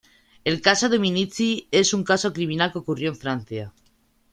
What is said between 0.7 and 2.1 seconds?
Dominici es un